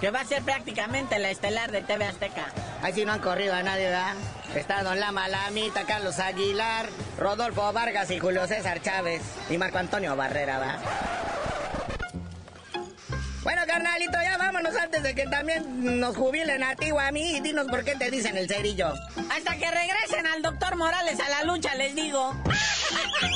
que 0.00 0.10
va 0.10 0.20
a 0.20 0.24
ser 0.24 0.42
prácticamente 0.42 1.18
la 1.18 1.30
estelar 1.30 1.72
de 1.72 1.82
TV 1.82 2.04
Azteca. 2.04 2.46
Ahí 2.82 2.92
sí 2.92 3.04
no 3.04 3.12
han 3.12 3.20
corrido 3.20 3.54
a 3.54 3.62
nadie, 3.62 3.86
¿verdad? 3.86 4.14
Está 4.54 4.82
Don 4.82 5.00
Lama 5.00 5.28
Lamita, 5.28 5.84
Carlos 5.84 6.18
Aguilar, 6.18 6.86
Rodolfo 7.18 7.72
Vargas 7.72 8.10
y 8.10 8.18
Julio 8.18 8.46
César 8.46 8.82
Chávez 8.82 9.22
y 9.48 9.56
Marco 9.56 9.78
Antonio 9.78 10.14
Barrera, 10.14 10.58
¿va? 10.58 10.78
Bueno, 13.42 13.62
carnalito, 13.66 14.18
ya 14.22 14.38
vámonos 14.38 14.74
antes 14.74 15.02
de 15.02 15.14
que 15.14 15.26
también 15.26 16.00
nos 16.00 16.16
jubilen 16.16 16.62
a 16.62 16.76
ti 16.76 16.90
o 16.92 16.98
a 16.98 17.10
mí 17.12 17.36
y 17.36 17.40
dinos 17.40 17.66
por 17.68 17.84
qué 17.84 17.94
te 17.94 18.10
dicen 18.10 18.38
el 18.38 18.48
cerillo. 18.48 18.94
Hasta 19.30 19.56
que 19.56 19.70
regresen 19.70 20.26
al 20.26 20.40
doctor 20.40 20.76
Morales 20.76 21.20
a 21.20 21.28
la 21.28 21.42
lucha, 21.44 21.74
les 21.74 21.94
digo. 21.94 22.34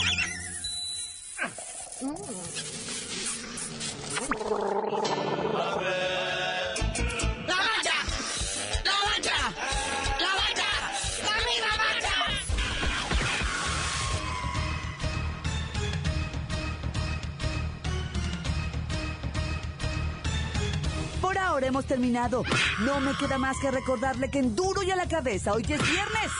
hemos 21.68 21.84
terminado. 21.86 22.42
No 22.84 23.00
me 23.00 23.14
queda 23.16 23.38
más 23.38 23.56
que 23.60 23.70
recordarle 23.70 24.30
que 24.30 24.38
en 24.38 24.56
duro 24.56 24.82
y 24.82 24.90
a 24.90 24.96
la 24.96 25.06
cabeza 25.06 25.52
hoy 25.52 25.62
que 25.62 25.74
es 25.74 25.82
viernes. 25.82 26.30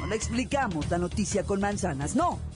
No 0.00 0.06
le 0.06 0.16
explicamos 0.16 0.88
la 0.90 0.98
noticia 0.98 1.44
con 1.44 1.60
manzanas, 1.60 2.14
no. 2.14 2.55